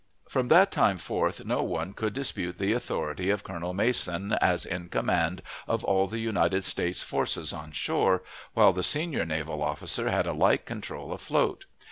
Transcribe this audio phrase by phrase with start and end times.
[0.27, 4.89] From that time forth no one could dispute the authority of Colonel Mason as in
[4.89, 8.23] command of all the United States forces on shore,
[8.55, 11.65] while the senior naval officer had a like control afloat.